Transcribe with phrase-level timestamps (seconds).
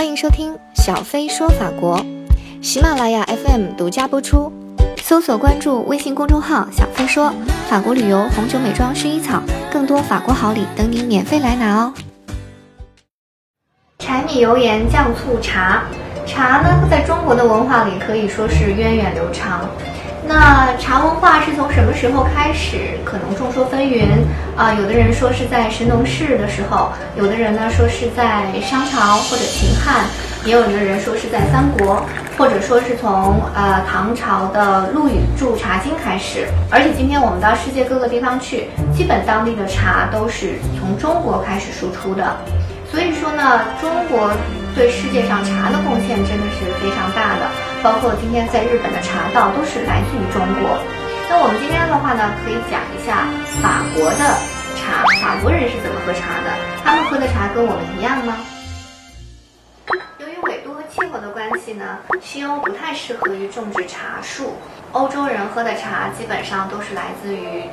[0.00, 2.02] 欢迎收听小飞说法国，
[2.62, 4.50] 喜马拉雅 FM 独家播出，
[4.96, 7.30] 搜索关注微信公众号“小飞说
[7.68, 11.92] 法国旅游、红酒、美妆、薰衣草”，更多法国好礼等你免费来拿哦！
[13.98, 15.82] 柴米油盐酱醋茶，
[16.26, 19.68] 茶呢，在中国的文化里可以说是源远流长。
[20.26, 22.98] 那茶文化是从什么时候开始？
[23.04, 24.04] 可能众说纷纭
[24.56, 24.72] 啊。
[24.74, 30.04] 有的人说是在神农氏的时候，有的人呢说是在商朝或者秦汉，
[30.44, 32.04] 也有的人说是在三国，
[32.38, 36.46] 或者说是从呃唐朝的陆羽著《茶经》开始。
[36.70, 42.36] 而且今天我们到世界各个地方去，基本当地的茶都是从中国开始输出的。
[42.90, 44.30] 所以说呢，中国
[44.74, 47.50] 对世界上茶的贡献真的是非常大的，
[47.82, 50.78] 包括今天在日本的茶道都是来自于中国。
[51.28, 53.24] 那我们今天的话呢，可以讲一下
[53.62, 54.36] 法国的
[54.76, 56.52] 茶，法国人是怎么喝茶的？
[56.84, 58.36] 他们喝的茶跟我们一样吗？
[60.18, 64.52] 由于纬度和气候的关系呢，西欧不太适合于种植茶树，
[64.92, 67.64] 欧洲人喝的茶基本上都是来自于。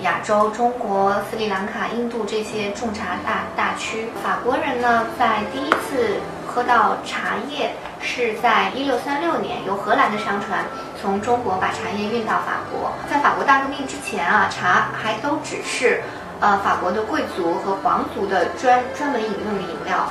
[0.00, 7.70] 亚洲、中国、斯里兰卡、印度这些种茶大大区，法国人呢，在第一次喝到茶叶
[8.02, 10.64] 是在一六三六年，由荷兰的商船
[11.00, 12.92] 从中国把茶叶运到法国。
[13.08, 16.02] 在法国大革命之前啊，茶还都只是
[16.40, 20.10] 呃法国的贵族和皇族的专专门饮用的饮料。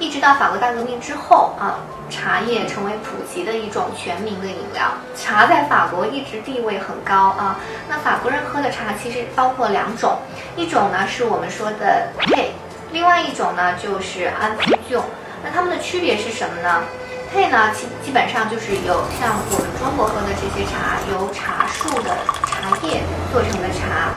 [0.00, 1.78] 一直到法国大革命之后啊，
[2.10, 4.90] 茶叶成为普及的一种全民的饮料。
[5.14, 7.60] 茶在法国一直地位很高啊。
[7.88, 10.18] 那法国人喝的茶其实包括两种，
[10.56, 12.50] 一种呢是我们说的 T，
[12.90, 15.04] 另外一种呢就是安福酒。
[15.84, 16.82] 区别是什么呢
[17.30, 24.14] 配呢基基本上就是有像我们中国喝的这些茶，由茶树的茶叶做成的茶。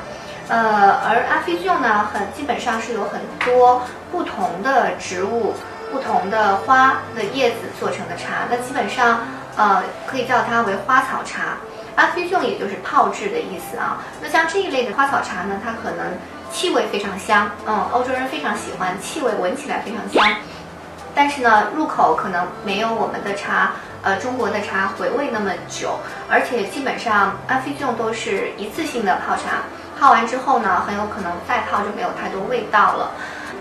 [0.48, 5.54] 呃，而阿菲酒呢，很基本上是有很多不同的植物、
[5.92, 8.48] 不同的花的叶子做成的茶。
[8.50, 11.58] 那基本上，呃，可以叫它为花草茶。
[11.96, 13.98] 阿菲酒也就是泡制的意思啊。
[14.22, 16.06] 那像这一类的花草茶呢，它可能
[16.54, 20.38] 气味非常香，嗯，欧洲人非常喜欢，气味闻起来非常香。
[21.18, 23.72] 但是呢，入口可能没有我们的茶，
[24.04, 25.98] 呃，中国的茶回味那么久，
[26.30, 29.64] 而且基本上阿菲酒都是一次性的泡茶。
[30.00, 33.10] 泡完之后呢，很有可能再泡就没有太多味道了。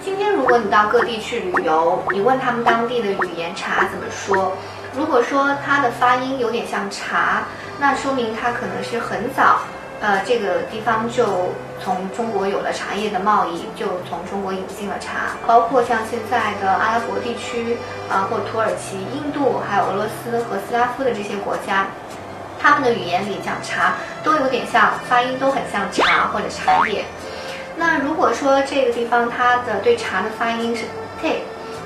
[0.04, 4.52] 今天如果你到各地去旅游，你问他们当地的语言茶怎么说？
[4.94, 7.42] 如果说它的发音有点像茶，
[7.80, 9.60] 那说明它可能是很早，
[10.00, 11.24] 呃，这个地方就
[11.82, 15.36] 从中国有了茶叶的贸易，就从中国引进了茶。
[15.46, 17.76] 包括像现在的阿拉伯地区
[18.10, 21.86] 啊，或土耳其、印度，还有俄罗斯和斯拉夫的这些国家。
[22.60, 27.04] 他们的语言里讲茶都有点像，发音都很像茶或者茶叶。
[27.76, 30.84] 那如果说这个地方它的对茶的发音是
[31.20, 31.42] t，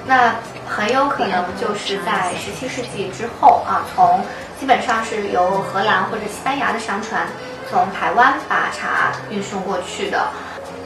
[0.07, 0.35] 那
[0.67, 4.21] 很有可能就是在十七世纪之后啊，从
[4.59, 7.27] 基本上是由荷兰或者西班牙的商船
[7.71, 10.29] 从台湾把茶运送过去的。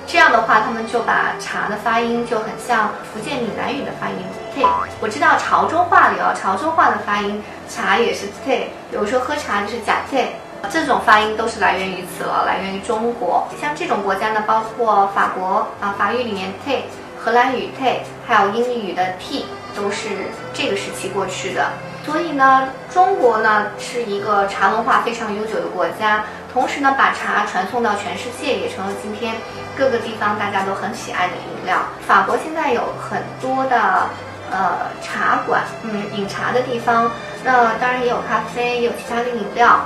[0.06, 4.16] 这样的话，他们就把茶的发音就很像福建闽南语的发音。
[4.54, 4.62] t，
[5.00, 10.26] 我知道潮州话里哦，潮州话的发音茶也是 t，比如说喝茶就是假 t，
[10.70, 13.48] 这种发音都是来源于此了，来源于中国。
[13.58, 16.84] 像这种国家呢，包括法国啊，法语里面 t，
[17.18, 20.08] 荷兰语 t，还有英语的 t，都是
[20.52, 21.66] 这个时期过去的。
[22.04, 29.34] 所以呢，中国呢是一个茶文化非常悠久的国家，同时呢把茶传送到全世界，也成了今天
[29.76, 31.78] 各个地方大家都很喜爱的饮料。
[32.06, 34.08] 法国现在有很多的。
[34.50, 37.10] 呃，茶馆，嗯，饮茶的地方，
[37.42, 39.80] 那当然也有咖啡，也有其他的饮料。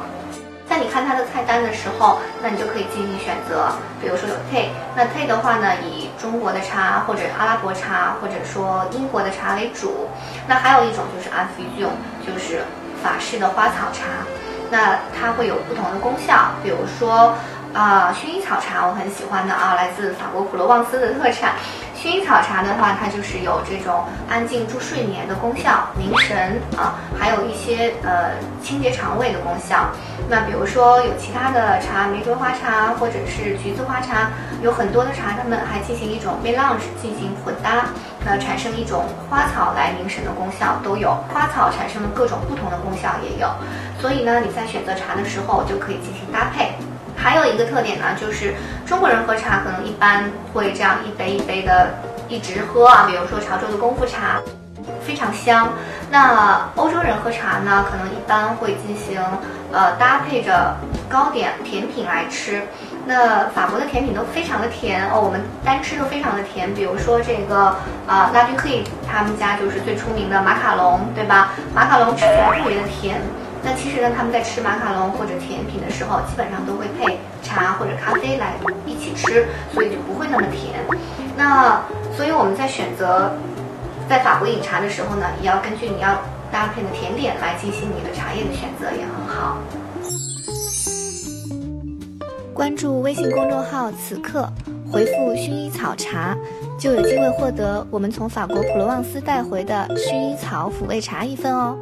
[0.99, 3.71] 看它的菜单的时候，那你就可以进行选择。
[4.03, 4.67] 比如说有 Tea，
[4.97, 10.09] 那 Tea 的话呢，以中国的茶或者阿拉伯茶或者说英国的茶为主。
[10.49, 12.63] 那还有一种就是 a f f i 就是
[13.01, 14.27] 法式的花草茶。
[14.71, 17.33] 那它会有不同的功效，比如说
[17.73, 21.53] 啊，薰衣草茶我很喜欢的啊，来自法国普罗旺斯的特产。
[22.01, 28.31] 薰衣草茶的话，它就是有这种安静助睡眠的功效，凝神啊，还有一些呃
[28.63, 29.91] 清洁肠胃的功效。
[30.31, 34.31] 那比如说有其他的茶，玫瑰花茶或者是橘子花茶，
[34.63, 37.87] 有很多的茶，他们还进行一种 melange 进行混搭，
[38.25, 43.51] 那产生一种花草来凝神的功效都有，花草产生的各种不同的功效也有。
[44.01, 46.71] 所以呢，你在选择茶的时候就可以进行搭配。
[47.21, 48.55] 还有一个特点呢，就是
[48.87, 50.25] 中国人喝茶可能一般
[50.55, 51.91] 会这样一杯一杯的
[52.29, 54.41] 一直喝啊，比如说潮州的功夫茶，
[55.05, 55.69] 非常香。
[56.11, 59.21] 那欧洲人喝茶呢，可能一般会进行
[59.73, 60.77] 呃搭配着
[61.09, 62.63] 糕点甜品来吃。
[63.05, 66.73] 那法国的甜品都非常的甜哦，我们单吃都非常的甜。
[66.75, 67.75] 比如说这个
[68.07, 68.69] 啊，拉杜克
[69.11, 71.51] 他们家就是最出名的马卡龙，对吧？
[71.75, 73.21] 马卡龙吃起来特别的甜。
[73.63, 78.55] 那其实呢，他们在吃马卡龙或者甜品的时候，基本上都会配茶或者咖啡来
[78.87, 80.81] 一起吃，所以就不会那么甜。
[81.37, 81.83] 那
[82.17, 83.31] 所以我们在选择
[84.09, 86.19] 在法国饮茶的时候呢，也要根据你要
[86.51, 89.59] 搭配的甜点来进行你的茶叶的选择，也很好。
[92.55, 94.49] 关注微信公众号“此刻”，
[94.91, 96.37] 回复“薰衣草茶”，
[96.77, 101.79] 就有机会获得我们从法国普罗旺斯带回的薰衣草抚慰茶一份哦。